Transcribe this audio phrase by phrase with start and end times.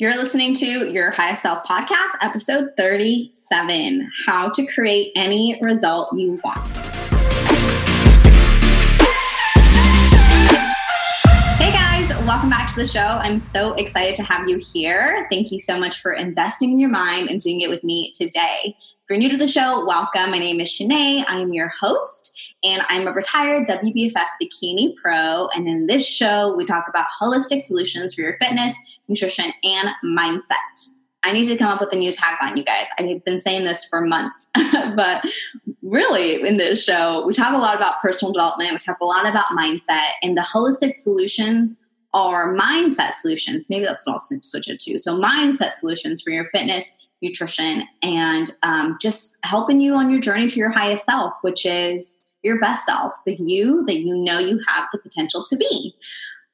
[0.00, 6.38] You're listening to Your Highest Self podcast, episode 37 How to Create Any Result You
[6.44, 6.76] Want.
[11.58, 13.00] Hey guys, welcome back to the show.
[13.00, 15.26] I'm so excited to have you here.
[15.32, 18.76] Thank you so much for investing in your mind and doing it with me today.
[18.78, 20.30] If you're new to the show, welcome.
[20.30, 21.24] My name is Shanae.
[21.26, 25.48] I am your host and I'm a retired WBFF bikini pro.
[25.54, 28.76] And in this show, we talk about holistic solutions for your fitness,
[29.08, 30.98] nutrition, and mindset.
[31.24, 32.86] I need to come up with a new tagline, you guys.
[32.98, 34.50] I've been saying this for months,
[34.96, 35.24] but
[35.82, 39.26] really, in this show, we talk a lot about personal development, we talk a lot
[39.26, 43.68] about mindset, and the holistic solutions are mindset solutions.
[43.68, 44.98] Maybe that's what I'll switch it to.
[44.98, 50.46] So, mindset solutions for your fitness, nutrition, and um, just helping you on your journey
[50.46, 54.60] to your highest self, which is your best self, the you that you know you
[54.68, 55.94] have the potential to be.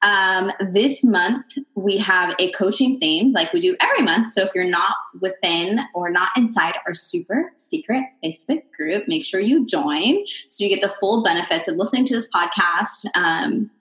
[0.01, 4.27] Um, this month, we have a coaching theme like we do every month.
[4.27, 9.39] So if you're not within or not inside our super secret Facebook group, make sure
[9.39, 13.07] you join so you get the full benefits of listening to this podcast.
[13.17, 13.71] Um,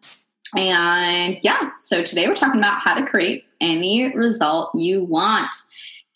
[0.56, 5.54] and yeah, so today we're talking about how to create any result you want.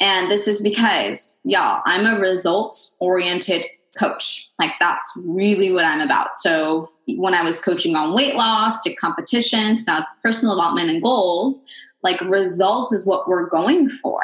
[0.00, 3.64] And this is because, y'all, I'm a results oriented
[3.98, 4.48] coach.
[4.58, 6.34] Like that's really what I'm about.
[6.34, 11.64] So when I was coaching on weight loss to competitions, now personal development and goals,
[12.02, 14.20] like results is what we're going for.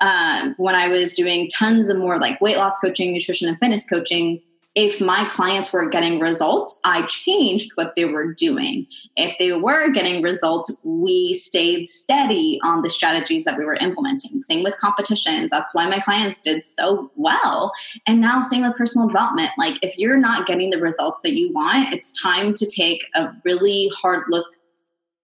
[0.00, 3.88] Um, when I was doing tons of more like weight loss coaching, nutrition and fitness
[3.88, 4.42] coaching,
[4.74, 8.86] if my clients were getting results, I changed what they were doing.
[9.16, 14.42] If they were getting results, we stayed steady on the strategies that we were implementing.
[14.42, 15.52] Same with competitions.
[15.52, 17.72] That's why my clients did so well.
[18.06, 19.50] And now, same with personal development.
[19.56, 23.32] Like, if you're not getting the results that you want, it's time to take a
[23.44, 24.48] really hard look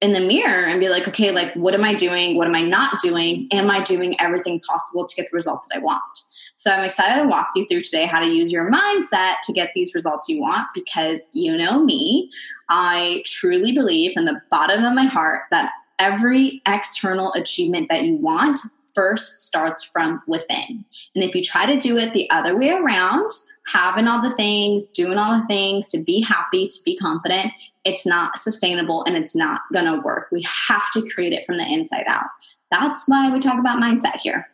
[0.00, 2.36] in the mirror and be like, okay, like, what am I doing?
[2.36, 3.48] What am I not doing?
[3.50, 6.19] Am I doing everything possible to get the results that I want?
[6.60, 9.72] So I'm excited to walk you through today how to use your mindset to get
[9.74, 12.30] these results you want because you know me,
[12.68, 18.16] I truly believe from the bottom of my heart that every external achievement that you
[18.16, 18.58] want
[18.92, 20.84] first starts from within.
[21.14, 23.30] And if you try to do it the other way around,
[23.66, 27.54] having all the things, doing all the things to be happy, to be confident,
[27.84, 30.28] it's not sustainable and it's not going to work.
[30.30, 32.26] We have to create it from the inside out.
[32.70, 34.46] That's why we talk about mindset here.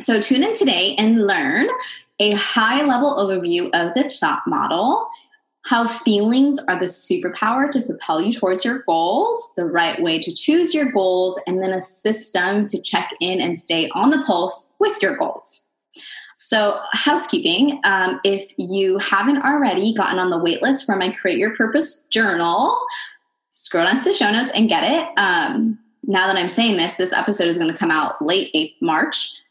[0.00, 1.66] So tune in today and learn
[2.20, 5.08] a high level overview of the thought model,
[5.64, 10.34] how feelings are the superpower to propel you towards your goals, the right way to
[10.34, 14.74] choose your goals, and then a system to check in and stay on the pulse
[14.78, 15.68] with your goals.
[16.36, 21.56] So, housekeeping um, if you haven't already gotten on the waitlist for my Create Your
[21.56, 22.80] Purpose journal,
[23.50, 25.08] scroll down to the show notes and get it.
[25.18, 29.42] Um, now that I'm saying this, this episode is going to come out late March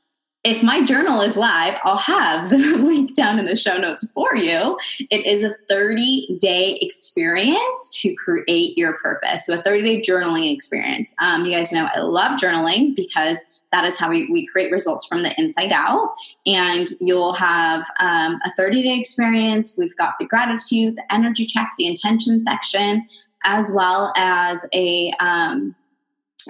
[0.48, 4.36] if my journal is live, I'll have the link down in the show notes for
[4.36, 4.80] you.
[5.12, 9.46] It is a 30 day experience to create your purpose.
[9.46, 11.14] So, a 30 day journaling experience.
[11.22, 13.44] Um, you guys know I love journaling because
[13.74, 16.16] that is how we, we create results from the inside out.
[16.46, 19.76] And you'll have um, a 30 day experience.
[19.78, 23.06] We've got the gratitude, the energy check, the intention section,
[23.44, 25.76] as well as a um,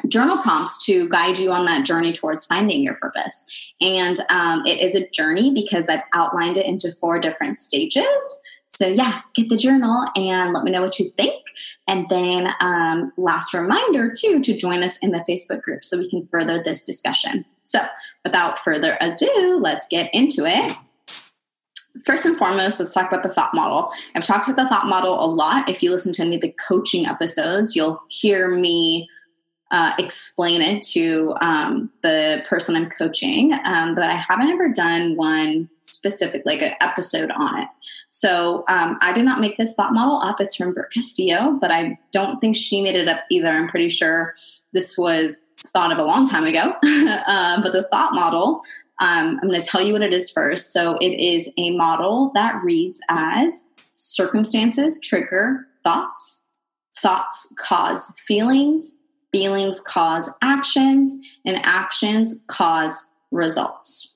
[0.09, 3.71] journal prompts to guide you on that journey towards finding your purpose.
[3.81, 8.41] And um, it is a journey because I've outlined it into four different stages.
[8.69, 11.41] So, yeah, get the journal and let me know what you think.
[11.87, 16.09] And then, um, last reminder, too, to join us in the Facebook group so we
[16.09, 17.45] can further this discussion.
[17.63, 17.79] So,
[18.25, 20.75] without further ado, let's get into it.
[22.05, 23.91] First and foremost, let's talk about the thought model.
[24.15, 25.69] I've talked about the thought model a lot.
[25.69, 29.09] If you listen to any of the coaching episodes, you'll hear me
[29.71, 35.17] uh, explain it to um, the person I'm coaching, um, but I haven't ever done
[35.17, 37.67] one specific, like an episode on it.
[38.09, 40.39] So um, I did not make this thought model up.
[40.39, 43.49] It's from Brooke Castillo, but I don't think she made it up either.
[43.49, 44.33] I'm pretty sure
[44.71, 46.73] this was thought of a long time ago.
[47.27, 48.61] Um, but the thought model,
[49.01, 50.71] um, I'm going to tell you what it is first.
[50.71, 56.47] So it is a model that reads as circumstances trigger thoughts,
[57.01, 61.13] thoughts cause feelings feelings cause actions,
[61.45, 64.15] and actions cause results.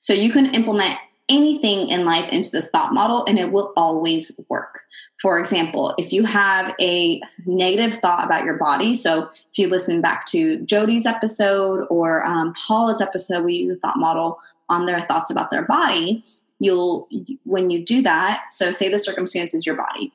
[0.00, 4.38] So you can implement anything in life into this thought model and it will always
[4.48, 4.80] work.
[5.20, 10.00] For example, if you have a negative thought about your body, so if you listen
[10.00, 14.38] back to Jody's episode or um, Paula's episode, we use a thought model
[14.68, 16.22] on their thoughts about their body.
[16.60, 17.08] You'll,
[17.44, 20.12] when you do that, so say the circumstance is your body,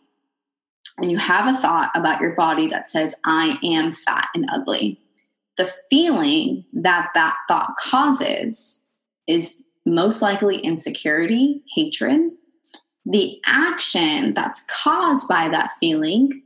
[0.97, 4.99] and you have a thought about your body that says, I am fat and ugly,
[5.57, 8.85] the feeling that that thought causes
[9.27, 12.31] is most likely insecurity, hatred.
[13.05, 16.41] The action that's caused by that feeling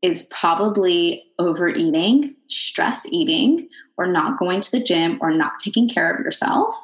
[0.00, 6.14] is probably overeating, stress eating, or not going to the gym or not taking care
[6.14, 6.74] of yourself.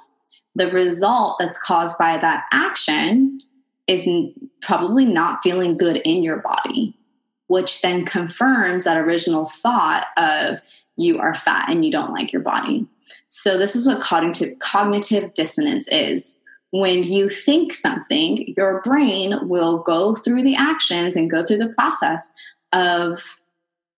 [0.57, 3.41] The result that's caused by that action
[3.87, 4.09] is
[4.61, 6.97] probably not feeling good in your body,
[7.49, 10.61] which then confirms that original thought of
[10.97, 12.87] you are fat and you don't like your body.
[13.29, 16.43] So, this is what cognitive, cognitive dissonance is.
[16.71, 21.73] When you think something, your brain will go through the actions and go through the
[21.75, 22.33] process
[22.73, 23.41] of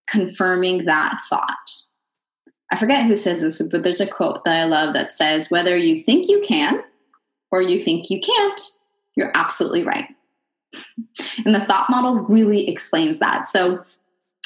[0.07, 1.73] confirming that thought.
[2.71, 5.77] I forget who says this, but there's a quote that I love that says, Whether
[5.77, 6.83] you think you can
[7.51, 8.61] or you think you can't,
[9.15, 10.09] you're absolutely right.
[11.45, 13.49] And the thought model really explains that.
[13.49, 13.83] So,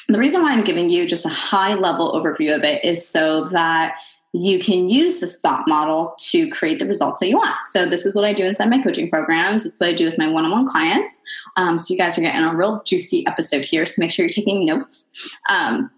[0.08, 3.44] the reason why I'm giving you just a high level overview of it is so
[3.46, 3.94] that
[4.32, 7.64] you can use this thought model to create the results that you want.
[7.64, 9.66] So, this is what I do inside my coaching programs.
[9.66, 11.22] It's what I do with my one on one clients.
[11.56, 13.86] Um, so, you guys are getting a real juicy episode here.
[13.86, 15.38] So, make sure you're taking notes.
[15.48, 15.90] Um,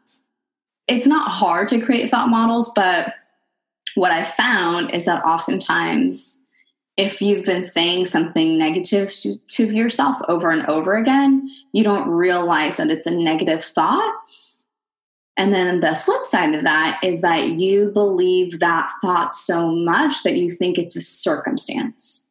[0.88, 3.14] it's not hard to create thought models, but
[3.94, 6.41] what I found is that oftentimes
[6.96, 12.08] if you've been saying something negative to, to, yourself over and over again, you don't
[12.08, 14.14] realize that it's a negative thought.
[15.36, 20.22] And then the flip side of that is that you believe that thought so much
[20.24, 22.30] that you think it's a circumstance.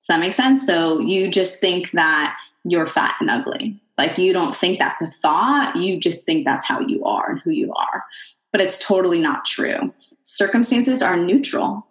[0.00, 0.66] Does that make sense?
[0.66, 3.80] So you just think that you're fat and ugly.
[3.96, 7.40] Like you don't think that's a thought, you just think that's how you are and
[7.40, 8.04] who you are.
[8.50, 9.94] But it's totally not true.
[10.24, 11.86] Circumstances are neutral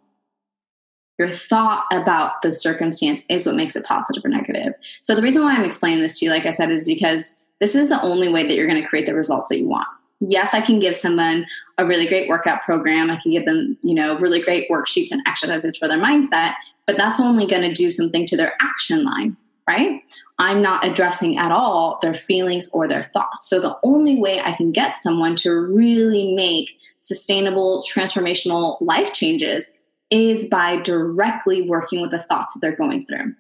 [1.20, 4.74] your thought about the circumstance is what makes it positive or negative.
[5.04, 7.76] So the reason why I'm explaining this to you, like I said, is because this
[7.76, 9.88] is the only way that you're going to create the results that you want.
[10.22, 11.46] Yes, I can give someone
[11.78, 13.12] a really great workout program.
[13.12, 16.56] I can give them, you know, really great worksheets and exercises for their mindset,
[16.86, 19.38] but that's only going to do something to their action line,
[19.68, 20.02] right?
[20.38, 23.50] I'm not addressing at all their feelings or their thoughts.
[23.50, 29.72] So the only way I can get someone to really make sustainable, transformational life changes
[30.12, 33.36] is by directly working with the thoughts that they're going through.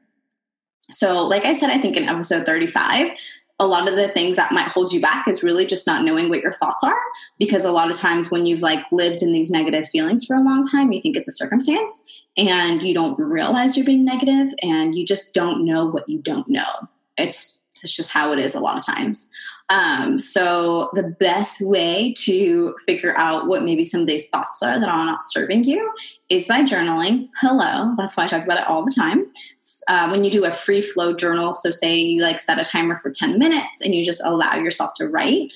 [0.91, 3.11] So, like I said, I think in episode 35,
[3.59, 6.29] a lot of the things that might hold you back is really just not knowing
[6.29, 6.99] what your thoughts are
[7.37, 10.41] because a lot of times when you've like lived in these negative feelings for a
[10.41, 12.05] long time you think it's a circumstance
[12.37, 16.47] and you don't realize you're being negative and you just don't know what you don't
[16.47, 16.87] know
[17.17, 19.29] it's it's just how it is a lot of times
[19.69, 24.79] um, so the best way to figure out what maybe some of these thoughts are
[24.79, 25.93] that are not serving you
[26.29, 27.29] is by journaling.
[27.39, 29.31] Hello, that's why I talk about it all the time.
[29.87, 32.97] Uh, when you do a free flow journal, so say you like set a timer
[32.97, 35.51] for 10 minutes and you just allow yourself to write,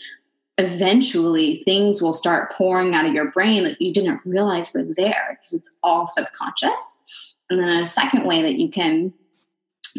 [0.59, 5.39] eventually things will start pouring out of your brain that you didn't realize were there
[5.39, 7.35] because it's all subconscious.
[7.49, 9.11] And then a second way that you can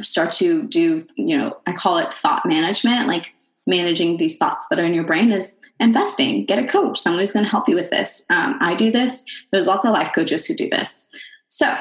[0.01, 3.35] start to do, you know, I call it thought management, like
[3.67, 6.45] managing these thoughts that are in your brain is investing.
[6.45, 8.27] Get a coach, someone who's going to help you with this.
[8.31, 9.25] Um, I do this.
[9.51, 11.11] There's lots of life coaches who do this.
[11.49, 11.75] So,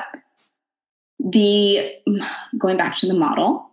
[1.20, 1.94] the
[2.58, 3.70] going back to the model,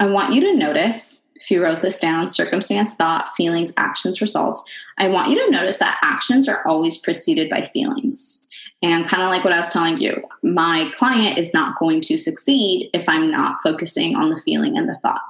[0.00, 4.62] I want you to notice if you wrote this down circumstance, thought, feelings, actions, results.
[4.98, 8.44] I want you to notice that actions are always preceded by feelings.
[8.82, 12.16] And kind of like what I was telling you, my client is not going to
[12.16, 15.22] succeed if I'm not focusing on the feeling and the thought.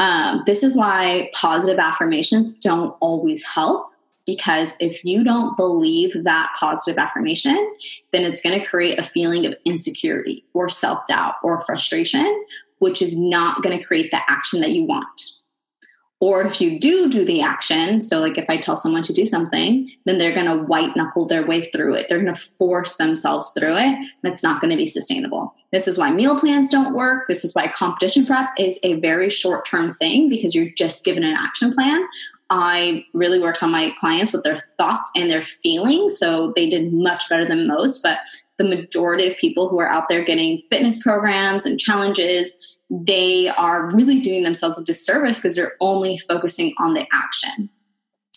[0.00, 3.90] Um, this is why positive affirmations don't always help
[4.24, 7.70] because if you don't believe that positive affirmation,
[8.10, 12.44] then it's going to create a feeling of insecurity or self doubt or frustration,
[12.78, 15.39] which is not going to create the action that you want.
[16.20, 19.24] Or if you do do the action, so like if I tell someone to do
[19.24, 22.08] something, then they're going to white knuckle their way through it.
[22.08, 25.54] They're going to force themselves through it, and it's not going to be sustainable.
[25.72, 27.26] This is why meal plans don't work.
[27.26, 31.24] This is why competition prep is a very short term thing because you're just given
[31.24, 32.06] an action plan.
[32.50, 36.18] I really worked on my clients with their thoughts and their feelings.
[36.18, 38.02] So they did much better than most.
[38.02, 38.18] But
[38.58, 42.58] the majority of people who are out there getting fitness programs and challenges
[42.90, 47.70] they are really doing themselves a disservice because they're only focusing on the action.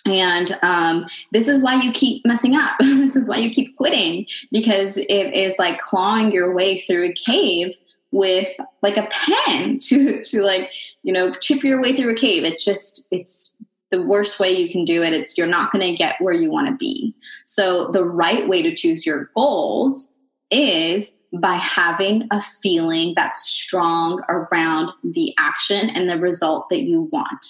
[0.06, 2.76] And um, this is why you keep messing up.
[2.80, 7.14] this is why you keep quitting because it is like clawing your way through a
[7.14, 7.74] cave
[8.12, 12.44] with like a pen to to like you know chip your way through a cave.
[12.44, 13.58] It's just it's
[13.90, 15.14] the worst way you can do it.
[15.14, 17.14] It's you're not going to get where you want to be.
[17.46, 20.18] So the right way to choose your goals
[20.54, 27.10] is by having a feeling that's strong around the action and the result that you
[27.12, 27.46] want.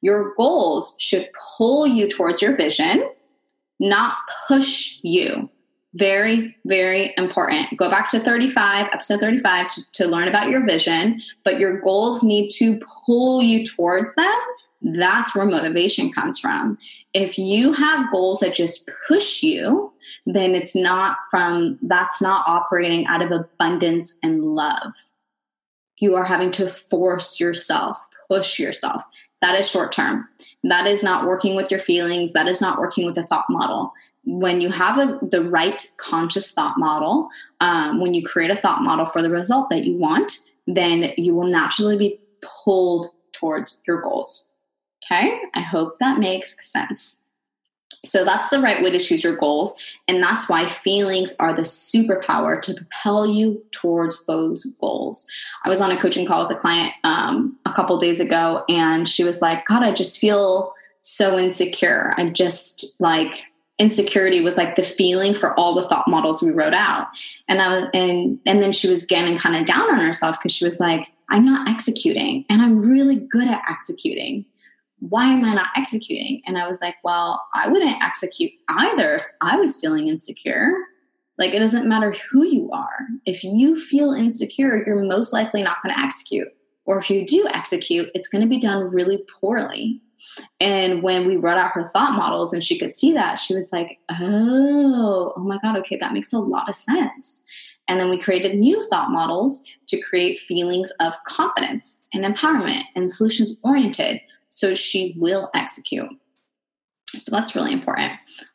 [0.00, 3.08] Your goals should pull you towards your vision,
[3.78, 5.50] not push you.
[5.94, 7.76] Very, very important.
[7.76, 12.22] Go back to 35, episode 35, to, to learn about your vision, but your goals
[12.22, 14.38] need to pull you towards them.
[14.80, 16.78] That's where motivation comes from.
[17.14, 19.92] If you have goals that just push you,
[20.26, 24.92] then it's not from, that's not operating out of abundance and love.
[25.98, 27.98] You are having to force yourself,
[28.30, 29.02] push yourself.
[29.42, 30.28] That is short term.
[30.64, 32.32] That is not working with your feelings.
[32.32, 33.92] That is not working with a thought model
[34.28, 37.30] when you have a, the right conscious thought model,
[37.60, 41.34] um, when you create a thought model for the result that you want, then you
[41.34, 44.52] will naturally be pulled towards your goals.
[45.10, 47.28] Okay, I hope that makes sense.
[48.04, 49.74] So that's the right way to choose your goals.
[50.06, 55.26] And that's why feelings are the superpower to propel you towards those goals.
[55.64, 59.08] I was on a coaching call with a client um, a couple days ago, and
[59.08, 62.12] she was like, God, I just feel so insecure.
[62.16, 63.44] I just like,
[63.78, 67.06] insecurity was like the feeling for all the thought models we wrote out
[67.46, 70.64] and i and and then she was getting kind of down on herself because she
[70.64, 74.44] was like i'm not executing and i'm really good at executing
[75.00, 76.42] why am i not executing?
[76.46, 80.72] And i was like well i wouldn't execute either if i was feeling insecure.
[81.38, 83.06] Like it doesn't matter who you are.
[83.24, 86.48] If you feel insecure you're most likely not going to execute.
[86.84, 90.02] Or if you do execute it's going to be done really poorly.
[90.60, 93.70] And when we wrote out her thought models and she could see that, she was
[93.72, 97.44] like, oh, oh my God, okay, that makes a lot of sense.
[97.88, 103.10] And then we created new thought models to create feelings of confidence and empowerment and
[103.10, 106.10] solutions oriented so she will execute.
[107.08, 108.12] So that's really important.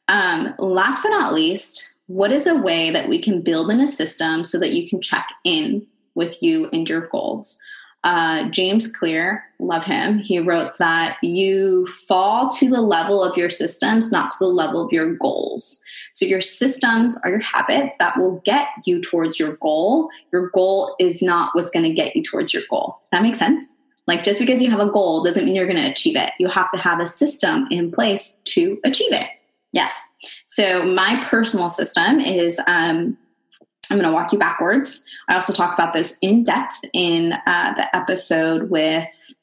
[0.07, 3.87] Um, last but not least, what is a way that we can build in a
[3.87, 7.59] system so that you can check in with you and your goals?
[8.03, 10.19] uh, James Clear, love him.
[10.19, 14.83] He wrote that you fall to the level of your systems, not to the level
[14.83, 15.81] of your goals.
[16.13, 20.09] So, your systems are your habits that will get you towards your goal.
[20.33, 22.97] Your goal is not what's going to get you towards your goal.
[22.99, 23.79] Does that make sense?
[24.07, 26.31] Like, just because you have a goal doesn't mean you're going to achieve it.
[26.39, 29.27] You have to have a system in place to achieve it.
[29.71, 30.15] Yes.
[30.45, 33.17] So, my personal system is um,
[33.89, 35.09] I'm going to walk you backwards.
[35.29, 39.35] I also talk about this in depth in uh, the episode with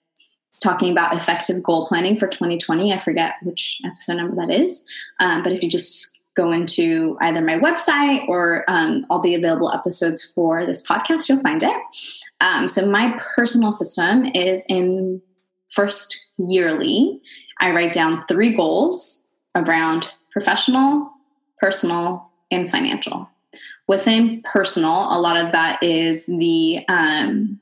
[0.60, 2.92] talking about effective goal planning for 2020.
[2.92, 4.86] I forget which episode number that is,
[5.20, 9.72] um, but if you just go into either my website or um, all the available
[9.72, 11.76] episodes for this podcast, you'll find it.
[12.40, 15.20] Um, so, my personal system is in
[15.70, 17.20] first yearly,
[17.60, 21.10] I write down three goals around professional,
[21.58, 23.28] personal, and financial.
[23.86, 27.58] Within personal, a lot of that is the um,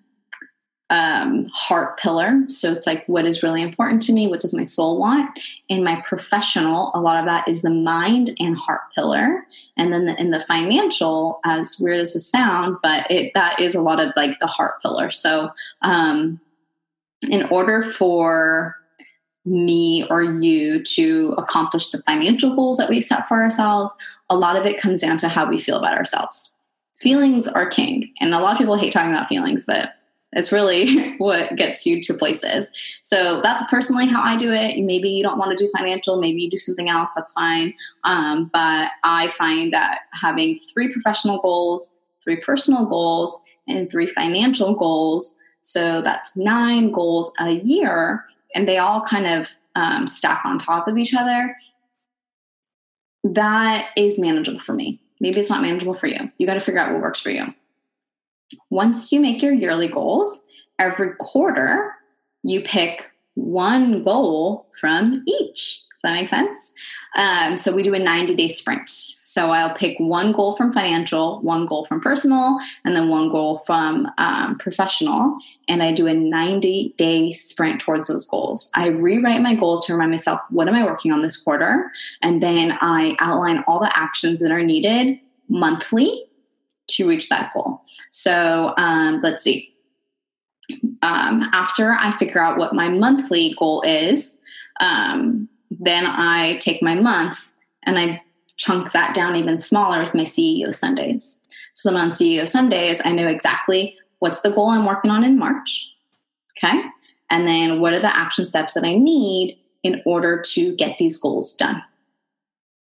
[0.90, 2.42] um, heart pillar.
[2.46, 4.26] So it's like, what is really important to me?
[4.26, 5.38] What does my soul want?
[5.68, 9.46] In my professional, a lot of that is the mind and heart pillar.
[9.76, 13.74] And then the, in the financial, as weird as it sound, but it that is
[13.74, 15.10] a lot of like the heart pillar.
[15.10, 15.50] So
[15.82, 16.40] um,
[17.28, 18.74] in order for
[19.44, 23.96] me or you to accomplish the financial goals that we set for ourselves,
[24.30, 26.58] a lot of it comes down to how we feel about ourselves.
[26.98, 28.12] Feelings are king.
[28.20, 29.92] And a lot of people hate talking about feelings, but
[30.32, 32.70] it's really what gets you to places.
[33.02, 34.78] So that's personally how I do it.
[34.82, 37.74] Maybe you don't want to do financial, maybe you do something else, that's fine.
[38.04, 44.74] Um, but I find that having three professional goals, three personal goals, and three financial
[44.74, 50.58] goals, so that's nine goals a year, and they all kind of um, stack on
[50.58, 51.54] top of each other,
[53.22, 55.00] that is manageable for me.
[55.20, 56.30] Maybe it's not manageable for you.
[56.38, 57.46] You got to figure out what works for you.
[58.70, 61.94] Once you make your yearly goals, every quarter
[62.42, 65.82] you pick one goal from each.
[65.92, 66.74] Does that make sense?
[67.16, 68.88] Um, so we do a 90 day sprint.
[68.88, 73.58] So I'll pick one goal from financial, one goal from personal, and then one goal
[73.66, 75.38] from um, professional.
[75.66, 78.70] And I do a 90 day sprint towards those goals.
[78.76, 81.90] I rewrite my goal to remind myself, what am I working on this quarter?
[82.22, 86.27] And then I outline all the actions that are needed monthly
[86.88, 87.82] to reach that goal.
[88.10, 89.74] So um, let's see.
[91.02, 94.42] Um, after I figure out what my monthly goal is,
[94.80, 97.52] um, then I take my month
[97.84, 98.22] and I
[98.56, 101.44] chunk that down even smaller with my CEO Sundays.
[101.72, 105.38] So then on CEO Sundays, I know exactly what's the goal I'm working on in
[105.38, 105.94] March.
[106.56, 106.82] Okay.
[107.30, 111.20] And then what are the action steps that I need in order to get these
[111.20, 111.82] goals done?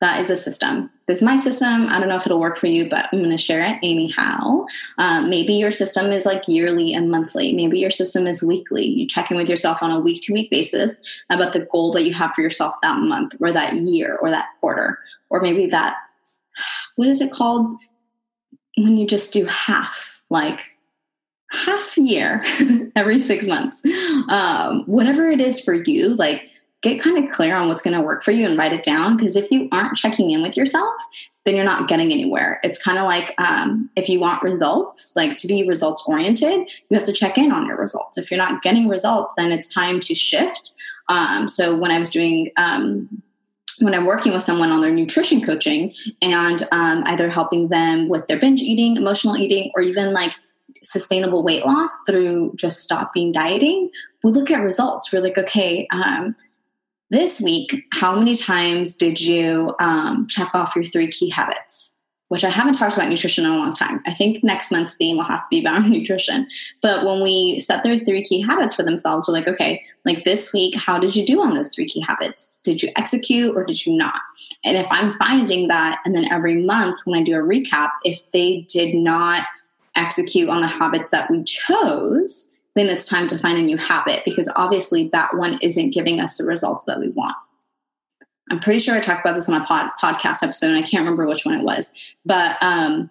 [0.03, 0.89] That is a system.
[1.05, 1.87] This is my system.
[1.87, 4.65] I don't know if it'll work for you, but I'm going to share it anyhow.
[4.97, 7.53] Um, maybe your system is like yearly and monthly.
[7.53, 8.85] Maybe your system is weekly.
[8.85, 12.03] You check in with yourself on a week to week basis about the goal that
[12.03, 14.99] you have for yourself that month or that year or that quarter.
[15.29, 15.95] or maybe that,
[16.97, 17.81] what is it called?
[18.75, 20.69] When you just do half, like
[21.49, 22.43] half year
[22.97, 23.85] every six months.
[24.27, 26.49] Um, whatever it is for you, like
[26.83, 29.17] get kind of clear on what's going to work for you and write it down.
[29.17, 30.93] Because if you aren't checking in with yourself,
[31.45, 32.59] then you're not getting anywhere.
[32.63, 36.97] It's kind of like um, if you want results, like to be results oriented, you
[36.97, 38.17] have to check in on your results.
[38.17, 40.73] If you're not getting results, then it's time to shift.
[41.09, 43.09] Um, so when I was doing, um,
[43.79, 48.27] when I'm working with someone on their nutrition coaching and um, either helping them with
[48.27, 50.31] their binge eating, emotional eating, or even like
[50.83, 53.89] sustainable weight loss through just stopping dieting,
[54.23, 55.11] we look at results.
[55.11, 56.35] We're like, okay, um,
[57.09, 61.99] this week, how many times did you um, check off your three key habits?
[62.29, 64.01] Which I haven't talked about nutrition in a long time.
[64.07, 66.47] I think next month's theme will have to be about nutrition.
[66.81, 70.51] But when we set their three key habits for themselves, we're like, okay, like this
[70.51, 72.59] week, how did you do on those three key habits?
[72.63, 74.19] Did you execute or did you not?
[74.65, 78.31] And if I'm finding that, and then every month when I do a recap, if
[78.31, 79.45] they did not
[79.95, 84.23] execute on the habits that we chose, then it's time to find a new habit
[84.25, 87.35] because obviously that one isn't giving us the results that we want.
[88.51, 91.01] I'm pretty sure I talked about this on a pod, podcast episode, and I can't
[91.01, 91.93] remember which one it was,
[92.25, 93.09] but um,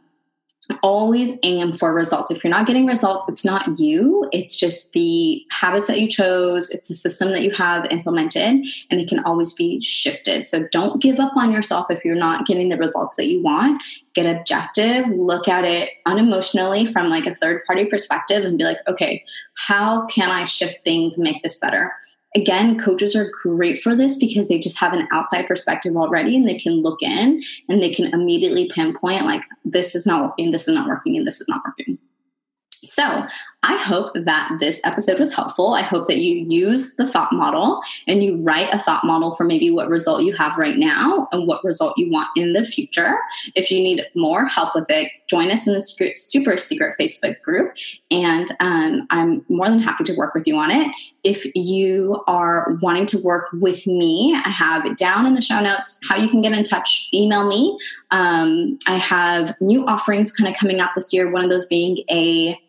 [0.83, 2.31] always aim for results.
[2.31, 6.71] If you're not getting results, it's not you, it's just the habits that you chose,
[6.71, 10.45] it's the system that you have implemented, and it can always be shifted.
[10.47, 13.83] So don't give up on yourself if you're not getting the results that you want.
[14.14, 18.79] Get objective, look at it unemotionally from like a third party perspective and be like,
[18.87, 19.25] okay,
[19.55, 21.93] how can I shift things make this better?
[22.35, 26.49] Again, coaches are great for this because they just have an outside perspective already and
[26.49, 30.69] they can look in and they can immediately pinpoint, like, this is not working, this
[30.69, 31.99] is not working, and this is not working.
[32.73, 33.27] So,
[33.64, 35.75] I hope that this episode was helpful.
[35.75, 39.45] I hope that you use the thought model and you write a thought model for
[39.45, 43.19] maybe what result you have right now and what result you want in the future.
[43.54, 45.81] If you need more help with it, join us in the
[46.16, 47.75] super secret Facebook group,
[48.11, 50.94] and um, I'm more than happy to work with you on it.
[51.25, 56.01] If you are wanting to work with me, I have down in the show notes
[56.07, 57.09] how you can get in touch.
[57.14, 57.79] Email me.
[58.11, 61.31] Um, I have new offerings kind of coming out this year.
[61.31, 62.61] One of those being a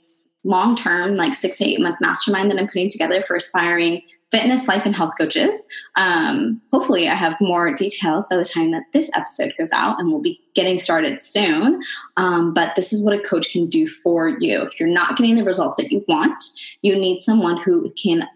[0.43, 4.01] long term, like six to eight month mastermind that I'm putting together for aspiring
[4.33, 5.67] fitness, life, and health coaches.
[5.95, 10.09] Um, hopefully, I have more details by the time that this episode goes out, and
[10.09, 11.81] we'll be getting started soon.
[12.17, 14.61] Um, but this is what a coach can do for you.
[14.63, 16.43] If you're not getting the results that you want,
[16.81, 18.27] you need someone who can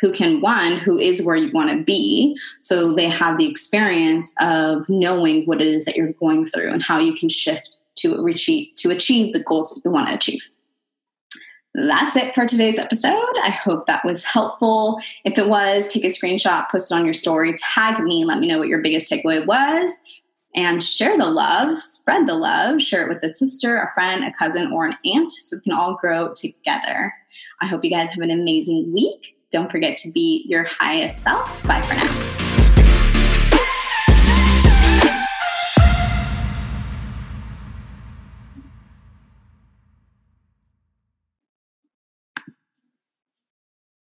[0.00, 4.34] who can one who is where you want to be so they have the experience
[4.40, 8.26] of knowing what it is that you're going through and how you can shift to
[8.26, 10.50] achieve to achieve the goals that you want to achieve
[11.74, 13.34] that's it for today's episode.
[13.42, 15.00] I hope that was helpful.
[15.24, 18.48] If it was, take a screenshot, post it on your story, tag me, let me
[18.48, 20.00] know what your biggest takeaway was,
[20.54, 24.32] and share the love, spread the love, share it with a sister, a friend, a
[24.32, 27.12] cousin, or an aunt so we can all grow together.
[27.60, 29.36] I hope you guys have an amazing week.
[29.50, 31.62] Don't forget to be your highest self.
[31.64, 32.31] Bye for now.